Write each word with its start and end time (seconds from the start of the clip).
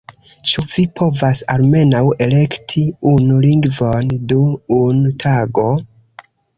—Ĉu 0.51 0.61
vi 0.75 0.85
povas 0.99 1.41
almenaŭ 1.57 2.01
elekti 2.27 2.85
unu 3.13 3.39
lingvon 3.47 4.13
dum 4.35 4.53
unu 4.83 5.17
tago?! 5.29 5.73